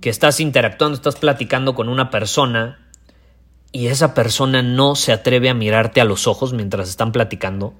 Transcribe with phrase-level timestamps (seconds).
[0.00, 2.78] que estás interactuando, estás platicando con una persona
[3.72, 7.74] y esa persona no se atreve a mirarte a los ojos mientras están platicando?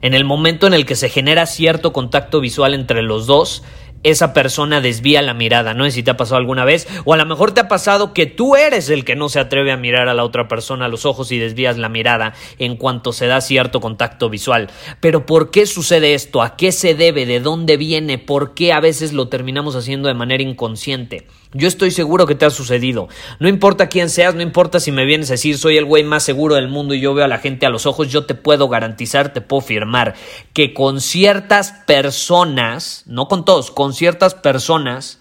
[0.00, 3.62] En el momento en el que se genera cierto contacto visual entre los dos,
[4.02, 5.74] esa persona desvía la mirada.
[5.74, 8.26] No si te ha pasado alguna vez, o a lo mejor te ha pasado que
[8.26, 11.04] tú eres el que no se atreve a mirar a la otra persona a los
[11.06, 14.70] ojos y desvías la mirada en cuanto se da cierto contacto visual.
[15.00, 16.42] Pero ¿por qué sucede esto?
[16.42, 17.26] ¿A qué se debe?
[17.26, 18.18] ¿De dónde viene?
[18.18, 21.26] ¿Por qué a veces lo terminamos haciendo de manera inconsciente?
[21.54, 23.08] Yo estoy seguro que te ha sucedido.
[23.38, 26.22] No importa quién seas, no importa si me vienes a decir soy el güey más
[26.22, 28.68] seguro del mundo y yo veo a la gente a los ojos, yo te puedo
[28.68, 30.14] garantizar, te puedo firmar
[30.54, 35.20] que con ciertas personas, no con todos, con ciertas personas,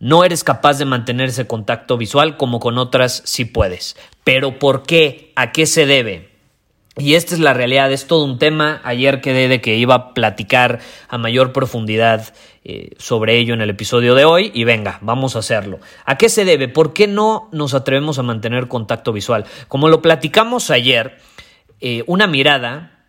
[0.00, 3.96] no eres capaz de mantener ese contacto visual como con otras sí puedes.
[4.24, 5.32] Pero ¿por qué?
[5.36, 6.33] ¿A qué se debe?
[6.96, 8.80] Y esta es la realidad, es todo un tema.
[8.84, 10.78] Ayer quedé de que iba a platicar
[11.08, 15.40] a mayor profundidad eh, sobre ello en el episodio de hoy y venga, vamos a
[15.40, 15.80] hacerlo.
[16.04, 16.68] ¿A qué se debe?
[16.68, 19.44] ¿Por qué no nos atrevemos a mantener contacto visual?
[19.66, 21.18] Como lo platicamos ayer,
[21.80, 23.08] eh, una mirada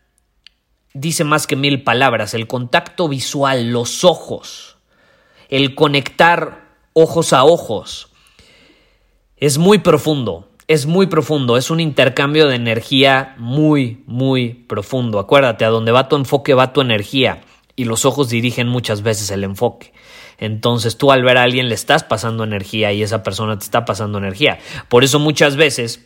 [0.95, 2.33] dice más que mil palabras.
[2.33, 4.77] El contacto visual, los ojos,
[5.49, 8.09] el conectar ojos a ojos,
[9.37, 15.19] es muy profundo es muy profundo, es un intercambio de energía muy, muy profundo.
[15.19, 17.41] Acuérdate, a donde va tu enfoque va tu energía
[17.75, 19.93] y los ojos dirigen muchas veces el enfoque.
[20.37, 23.85] Entonces tú al ver a alguien le estás pasando energía y esa persona te está
[23.85, 24.59] pasando energía.
[24.89, 26.05] Por eso muchas veces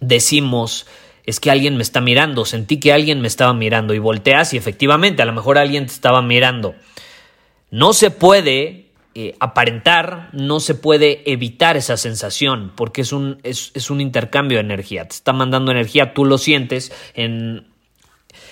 [0.00, 0.86] decimos,
[1.24, 4.56] es que alguien me está mirando, sentí que alguien me estaba mirando y volteas y
[4.56, 6.74] efectivamente a lo mejor alguien te estaba mirando.
[7.70, 13.90] No se puede eh, aparentar, no se puede evitar esa sensación, porque es un, es,
[13.90, 15.08] un intercambio de energía.
[15.08, 17.66] Te está mandando energía, tú lo sientes en,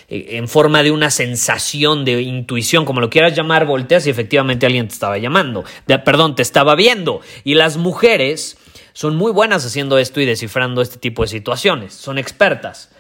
[0.09, 4.67] eh, en forma de una sensación de intuición, como lo quieras llamar, volteas y efectivamente
[4.67, 5.65] alguien te estaba llamando,
[6.05, 7.21] perdón, te estaba viendo.
[7.45, 8.59] Y las mujeres
[8.93, 12.91] son muy buenas haciendo esto y descifrando este tipo de situaciones, son expertas.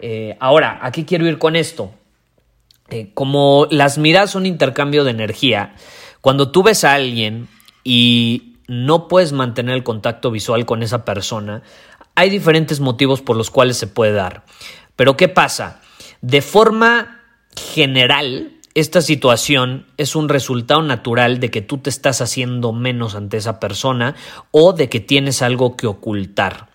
[0.00, 1.92] Eh, ahora, ¿a qué quiero ir con esto?
[3.14, 5.74] como las miradas son intercambio de energía,
[6.26, 7.46] cuando tú ves a alguien
[7.84, 11.62] y no puedes mantener el contacto visual con esa persona,
[12.16, 14.44] hay diferentes motivos por los cuales se puede dar.
[14.96, 15.80] Pero ¿qué pasa?
[16.22, 17.20] De forma
[17.54, 23.36] general, esta situación es un resultado natural de que tú te estás haciendo menos ante
[23.36, 24.16] esa persona
[24.50, 26.70] o de que tienes algo que ocultar.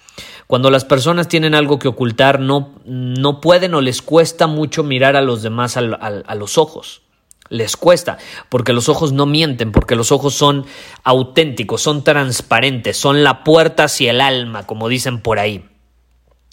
[0.48, 5.18] Cuando las personas tienen algo que ocultar, no, no pueden o les cuesta mucho mirar
[5.18, 7.02] a los demás a los ojos
[7.52, 8.18] les cuesta,
[8.50, 10.66] porque los ojos no mienten, porque los ojos son
[11.04, 15.66] auténticos, son transparentes, son la puerta hacia el alma, como dicen por ahí.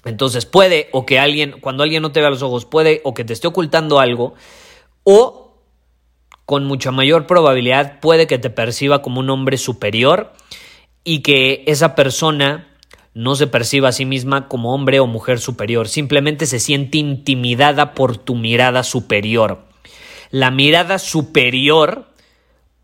[0.04, 3.24] Entonces puede o que alguien, cuando alguien no te vea los ojos, puede o que
[3.24, 4.34] te esté ocultando algo,
[5.04, 5.62] o
[6.44, 10.32] con mucha mayor probabilidad puede que te perciba como un hombre superior
[11.04, 12.74] y que esa persona
[13.14, 17.94] no se perciba a sí misma como hombre o mujer superior, simplemente se siente intimidada
[17.94, 19.67] por tu mirada superior.
[20.30, 22.08] La mirada superior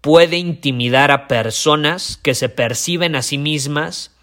[0.00, 4.14] puede intimidar a personas que se perciben a sí mismas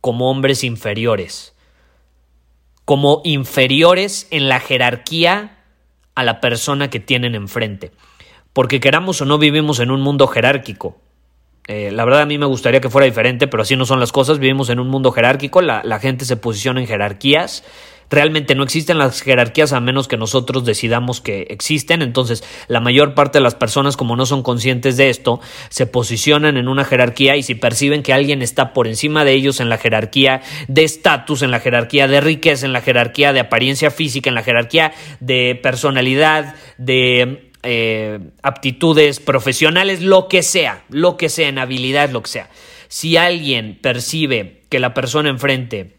[0.00, 1.54] como hombres inferiores,
[2.84, 5.58] como inferiores en la jerarquía
[6.14, 7.92] a la persona que tienen enfrente.
[8.52, 10.98] Porque queramos o no vivimos en un mundo jerárquico.
[11.68, 14.10] Eh, la verdad a mí me gustaría que fuera diferente, pero así no son las
[14.10, 14.38] cosas.
[14.38, 17.62] Vivimos en un mundo jerárquico, la, la gente se posiciona en jerarquías
[18.10, 22.00] Realmente no existen las jerarquías a menos que nosotros decidamos que existen.
[22.00, 26.56] Entonces, la mayor parte de las personas, como no son conscientes de esto, se posicionan
[26.56, 29.78] en una jerarquía y si perciben que alguien está por encima de ellos en la
[29.78, 34.34] jerarquía de estatus, en la jerarquía de riqueza, en la jerarquía de apariencia física, en
[34.34, 41.58] la jerarquía de personalidad, de eh, aptitudes profesionales, lo que sea, lo que sea, en
[41.58, 42.50] habilidad, lo que sea
[42.86, 45.97] Si alguien percibe que la persona enfrente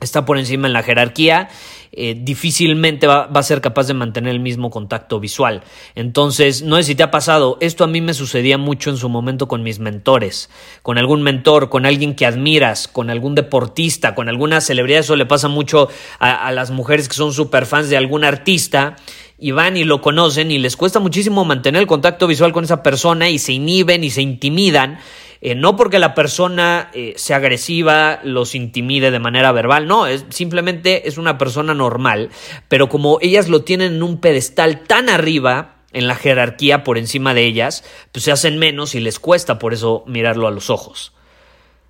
[0.00, 1.48] está por encima en la jerarquía,
[1.92, 5.62] eh, difícilmente va, va, a ser capaz de mantener el mismo contacto visual.
[5.94, 9.08] Entonces, no sé si te ha pasado, esto a mí me sucedía mucho en su
[9.08, 10.50] momento con mis mentores,
[10.82, 15.26] con algún mentor, con alguien que admiras, con algún deportista, con alguna celebridad, eso le
[15.26, 15.88] pasa mucho
[16.18, 18.96] a, a las mujeres que son super fans de algún artista
[19.44, 22.82] y van y lo conocen y les cuesta muchísimo mantener el contacto visual con esa
[22.82, 25.00] persona y se inhiben y se intimidan
[25.42, 30.24] eh, no porque la persona eh, sea agresiva, los intimide de manera verbal, no, es
[30.30, 32.30] simplemente es una persona normal,
[32.68, 37.34] pero como ellas lo tienen en un pedestal tan arriba en la jerarquía por encima
[37.34, 41.12] de ellas, pues se hacen menos y les cuesta por eso mirarlo a los ojos.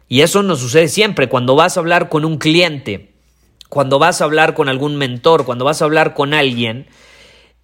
[0.08, 3.12] Y eso nos sucede siempre cuando vas a hablar con un cliente,
[3.68, 6.88] cuando vas a hablar con algún mentor, cuando vas a hablar con alguien,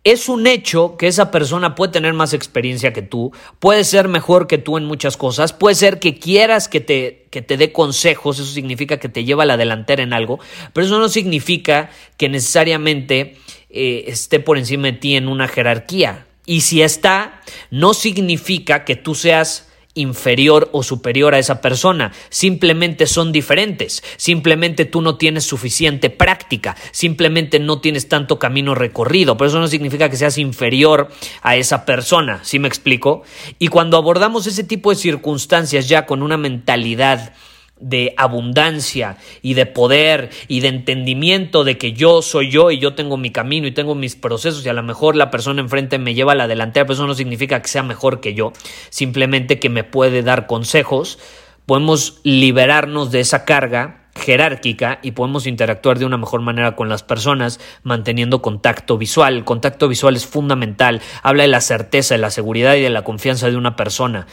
[0.03, 4.47] es un hecho que esa persona puede tener más experiencia que tú, puede ser mejor
[4.47, 8.39] que tú en muchas cosas, puede ser que quieras que te, que te dé consejos,
[8.39, 10.41] eso significa que te lleva a la delantera en algo,
[10.73, 13.37] pero eso no significa que necesariamente
[13.69, 16.27] eh, esté por encima de ti en una jerarquía.
[16.47, 23.07] Y si está, no significa que tú seas inferior o superior a esa persona, simplemente
[23.07, 29.49] son diferentes, simplemente tú no tienes suficiente práctica, simplemente no tienes tanto camino recorrido, pero
[29.49, 31.09] eso no significa que seas inferior
[31.43, 33.23] a esa persona, ¿sí me explico?
[33.59, 37.35] Y cuando abordamos ese tipo de circunstancias ya con una mentalidad
[37.81, 42.95] de abundancia y de poder y de entendimiento de que yo soy yo y yo
[42.95, 46.15] tengo mi camino y tengo mis procesos y a lo mejor la persona enfrente me
[46.15, 48.53] lleva a la delantera, pero eso no significa que sea mejor que yo,
[48.91, 51.19] simplemente que me puede dar consejos,
[51.67, 57.03] podemos liberarnos de esa carga jerárquica y podemos interactuar de una mejor manera con las
[57.03, 59.37] personas manteniendo contacto visual.
[59.37, 63.03] El contacto visual es fundamental, habla de la certeza, de la seguridad y de la
[63.03, 64.27] confianza de una persona.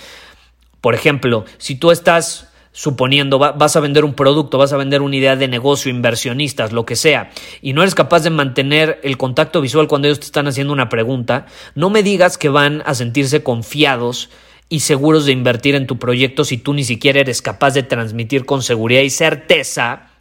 [0.82, 2.47] Por ejemplo, si tú estás
[2.78, 6.86] suponiendo vas a vender un producto, vas a vender una idea de negocio, inversionistas, lo
[6.86, 10.46] que sea, y no eres capaz de mantener el contacto visual cuando ellos te están
[10.48, 14.30] haciendo una pregunta, no me digas que van a sentirse confiados
[14.70, 18.46] y seguros de invertir en tu proyecto si tú ni siquiera eres capaz de transmitir
[18.46, 20.12] con seguridad y certeza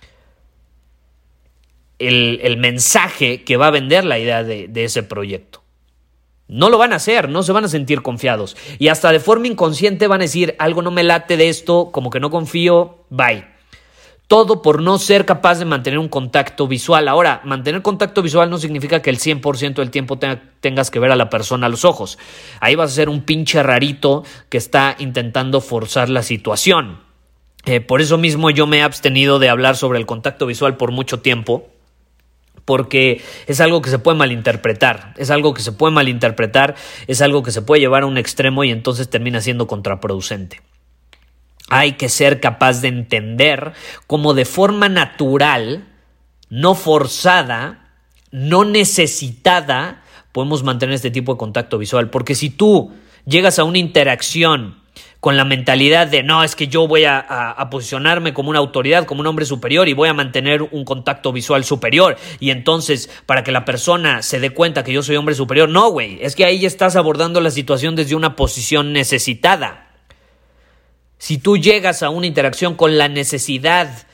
[1.99, 5.66] el, el mensaje que va a vender la idea de, de ese proyecto.
[6.49, 8.57] No lo van a hacer, no se van a sentir confiados.
[8.79, 12.11] Y hasta de forma inconsciente van a decir, algo no me late de esto, como
[12.11, 13.45] que no confío, bye.
[14.29, 17.07] Todo por no ser capaz de mantener un contacto visual.
[17.07, 21.17] Ahora, mantener contacto visual no significa que el 100% del tiempo tengas que ver a
[21.17, 22.19] la persona a los ojos.
[22.61, 27.01] Ahí vas a ser un pinche rarito que está intentando forzar la situación.
[27.67, 30.93] Eh, por eso mismo yo me he abstenido de hablar sobre el contacto visual por
[30.93, 31.69] mucho tiempo
[32.67, 36.75] porque es algo que se puede malinterpretar, es algo que se puede malinterpretar,
[37.07, 40.61] es algo que se puede llevar a un extremo y entonces termina siendo contraproducente.
[41.69, 43.73] Hay que ser capaz de entender
[44.07, 45.87] cómo de forma natural,
[46.51, 47.95] no forzada,
[48.31, 50.03] no necesitada,
[50.33, 52.93] podemos mantener este tipo de contacto visual, porque si tú
[53.25, 54.83] llegas a una interacción
[55.21, 59.23] con la mentalidad de no, es que yo voy a, posicionarme como una autoridad, como
[59.23, 62.17] un hombre superior y voy a mantener un contacto visual superior.
[62.39, 65.91] Y entonces, para que la persona se dé cuenta que yo soy hombre superior, no,
[65.91, 69.89] güey, es que ahí estás abordando la situación desde una posición necesitada.
[71.19, 74.07] Si tú llegas a una interacción con la necesidad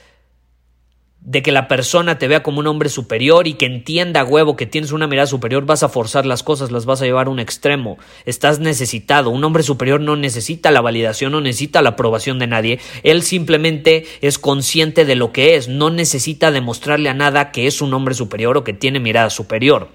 [1.25, 4.67] de que la persona te vea como un hombre superior y que entienda, huevo, que
[4.67, 7.39] tienes una mirada superior, vas a forzar las cosas, las vas a llevar a un
[7.39, 7.97] extremo.
[8.27, 9.31] Estás necesitado.
[9.31, 12.81] Un hombre superior no necesita la validación, no necesita la aprobación de nadie.
[13.05, 17.81] Él simplemente es consciente de lo que es, no necesita demostrarle a nada que es
[17.81, 19.89] un hombre superior o que tiene mirada superior.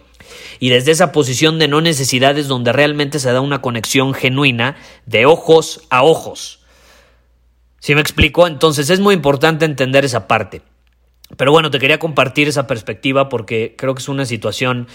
[0.60, 4.78] Y desde esa posición de no necesidad es donde realmente se da una conexión genuina
[5.06, 6.62] de ojos a ojos.
[7.80, 8.48] ¿Sí me explico?
[8.48, 10.62] Entonces es muy importante entender esa parte.
[11.36, 14.88] Pero bueno, te quería compartir esa perspectiva porque creo que es una situación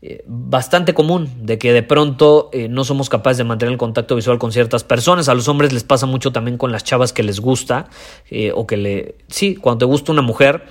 [0.00, 4.14] eh, bastante común de que de pronto eh, no somos capaces de mantener el contacto
[4.14, 5.28] visual con ciertas personas.
[5.28, 7.88] A los hombres les pasa mucho también con las chavas que les gusta
[8.30, 9.16] eh, o que le...
[9.28, 10.64] Sí, cuando te gusta una mujer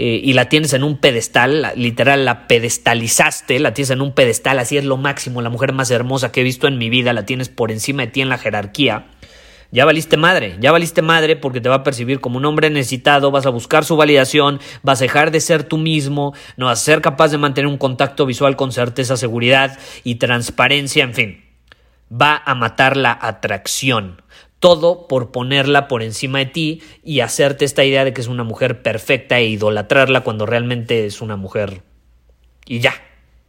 [0.00, 4.76] y la tienes en un pedestal, literal la pedestalizaste, la tienes en un pedestal, así
[4.76, 7.48] es lo máximo, la mujer más hermosa que he visto en mi vida, la tienes
[7.48, 9.08] por encima de ti en la jerarquía
[9.70, 13.30] ya valiste madre, ya valiste madre porque te va a percibir como un hombre necesitado,
[13.30, 16.84] vas a buscar su validación, vas a dejar de ser tú mismo, no vas a
[16.84, 21.44] ser capaz de mantener un contacto visual con certeza, seguridad y transparencia, en fin,
[22.10, 24.22] va a matar la atracción.
[24.60, 28.42] Todo por ponerla por encima de ti y hacerte esta idea de que es una
[28.42, 31.82] mujer perfecta e idolatrarla cuando realmente es una mujer
[32.68, 32.94] y ya,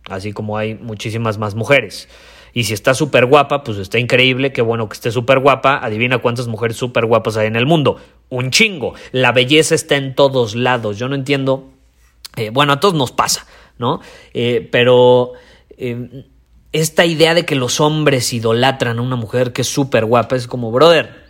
[0.09, 2.07] así como hay muchísimas más mujeres.
[2.53, 5.79] Y si está súper guapa, pues está increíble, qué bueno que esté súper guapa.
[5.83, 7.97] Adivina cuántas mujeres súper guapas hay en el mundo.
[8.29, 8.93] Un chingo.
[9.11, 10.97] La belleza está en todos lados.
[10.97, 11.69] Yo no entiendo.
[12.35, 13.45] Eh, bueno, a todos nos pasa,
[13.77, 14.01] ¿no?
[14.33, 15.33] Eh, pero
[15.77, 16.25] eh,
[16.71, 20.47] esta idea de que los hombres idolatran a una mujer que es súper guapa es
[20.47, 21.25] como, brother,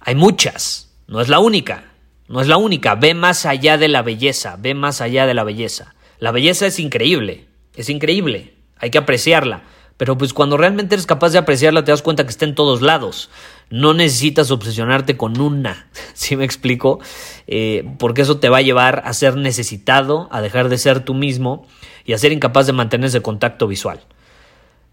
[0.00, 1.90] hay muchas, no es la única.
[2.30, 5.42] No es la única, ve más allá de la belleza, ve más allá de la
[5.42, 5.96] belleza.
[6.20, 9.64] La belleza es increíble, es increíble, hay que apreciarla.
[10.00, 12.80] Pero pues cuando realmente eres capaz de apreciarla te das cuenta que está en todos
[12.80, 13.28] lados.
[13.68, 17.00] No necesitas obsesionarte con una, ¿sí me explico?
[17.46, 21.12] Eh, porque eso te va a llevar a ser necesitado, a dejar de ser tú
[21.12, 21.66] mismo
[22.06, 24.00] y a ser incapaz de mantener ese contacto visual.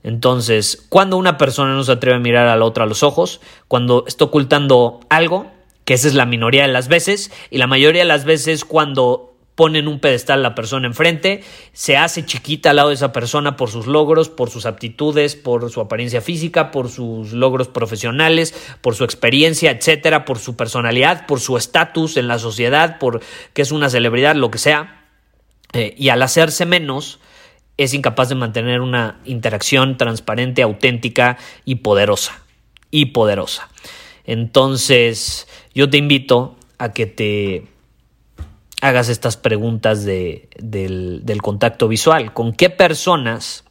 [0.04, 3.40] Entonces, cuando una persona no se atreve a mirar a la otra a los ojos,
[3.70, 5.50] cuando está ocultando algo,
[5.86, 9.37] que esa es la minoría de las veces, y la mayoría de las veces cuando
[9.58, 13.58] ponen un pedestal a la persona enfrente, se hace chiquita al lado de esa persona
[13.58, 18.94] por sus logros, por sus aptitudes, por su apariencia física, por sus logros profesionales, por
[18.94, 23.20] su experiencia, etcétera, por su personalidad, por su estatus en la sociedad, por
[23.54, 25.08] que es una celebridad, lo que sea.
[25.74, 27.20] Eh, y al hacerse menos,
[27.78, 32.44] es incapaz de mantener una interacción transparente, auténtica y poderosa.
[32.92, 33.70] Y poderosa.
[34.24, 37.66] Entonces, yo te invito a que te
[38.82, 42.34] hagas estas preguntas de, del, contacto visual.
[42.34, 43.64] ¿Con qué personas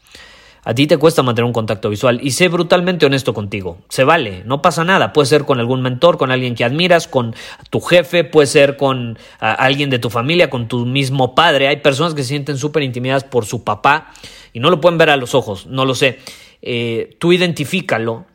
[0.64, 2.18] a ti te cuesta mantener un contacto visual?
[2.22, 3.78] Y sé brutalmente honesto contigo.
[3.88, 5.12] Se vale, no pasa nada.
[5.12, 7.34] Puede ser con algún mentor, con alguien que admiras, con
[7.70, 11.68] tu jefe, puede ser con alguien de tu familia, con tu mismo padre.
[11.68, 14.12] Hay personas que se sienten súper intimidadas por su papá
[14.52, 16.18] y no lo pueden ver a los ojos, no lo sé.
[16.62, 18.26] Eh, tú identifícalo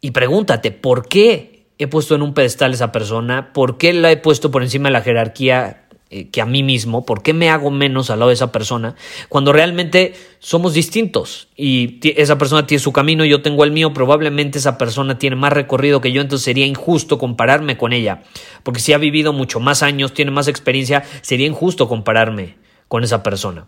[0.00, 3.52] y pregúntate, ¿por qué he puesto en un pedestal a esa persona?
[3.52, 7.04] ¿Por qué la he puesto por encima de la jerarquía eh, que a mí mismo?
[7.04, 8.94] ¿Por qué me hago menos al lado de esa persona?
[9.28, 14.58] Cuando realmente somos distintos y esa persona tiene su camino yo tengo el mío, probablemente
[14.58, 18.22] esa persona tiene más recorrido que yo, entonces sería injusto compararme con ella.
[18.62, 22.56] Porque si ha vivido mucho más años, tiene más experiencia, sería injusto compararme
[22.88, 23.66] con esa persona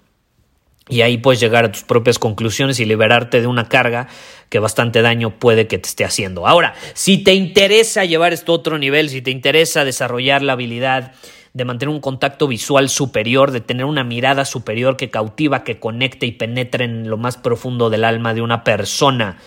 [0.88, 4.08] y ahí puedes llegar a tus propias conclusiones y liberarte de una carga
[4.48, 6.46] que bastante daño puede que te esté haciendo.
[6.46, 11.12] Ahora, si te interesa llevar esto a otro nivel, si te interesa desarrollar la habilidad
[11.52, 16.26] de mantener un contacto visual superior, de tener una mirada superior que cautiva, que conecte
[16.26, 19.38] y penetre en lo más profundo del alma de una persona,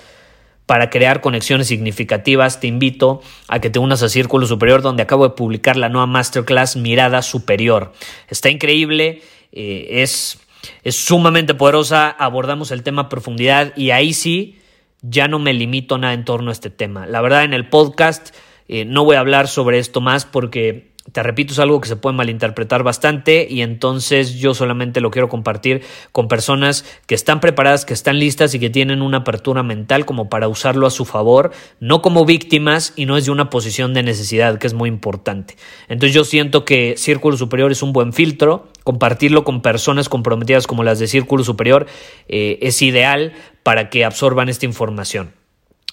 [0.65, 5.27] para crear conexiones significativas, te invito a que te unas a Círculo Superior, donde acabo
[5.27, 7.91] de publicar la nueva masterclass Mirada Superior.
[8.29, 9.21] Está increíble,
[9.51, 10.39] eh, es
[10.84, 14.60] es sumamente poderosa, abordamos el tema profundidad y ahí sí
[15.01, 17.08] ya no me limito nada en torno a este tema.
[17.08, 18.36] La verdad en el podcast
[18.68, 21.96] eh, no voy a hablar sobre esto más porque te repito, es algo que se
[21.96, 27.86] puede malinterpretar bastante y entonces yo solamente lo quiero compartir con personas que están preparadas,
[27.86, 31.51] que están listas y que tienen una apertura mental como para usarlo a su favor,
[31.80, 35.58] no como víctimas y no es de una posición de necesidad, que es muy importante.
[35.89, 40.84] Entonces yo siento que Círculo Superior es un buen filtro, compartirlo con personas comprometidas como
[40.84, 41.88] las de Círculo Superior
[42.27, 45.40] eh, es ideal para que absorban esta información.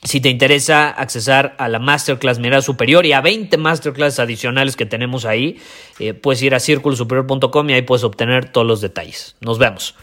[0.05, 4.87] Si te interesa accesar a la Masterclass Mirada Superior y a 20 Masterclass adicionales que
[4.87, 5.59] tenemos ahí,
[5.99, 9.37] eh, puedes ir a círculosuperior.com y ahí puedes obtener todos los detalles.
[9.41, 9.95] Nos vemos.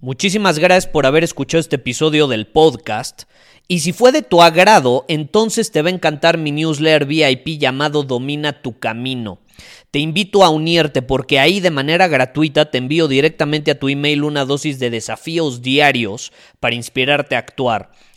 [0.00, 3.22] Muchísimas gracias por haber escuchado este episodio del podcast.
[3.68, 8.02] Y si fue de tu agrado, entonces te va a encantar mi newsletter VIP llamado
[8.02, 9.40] Domina tu Camino.
[9.90, 14.24] Te invito a unirte porque ahí de manera gratuita te envío directamente a tu email
[14.24, 17.90] una dosis de desafíos diarios para inspirarte a actuar.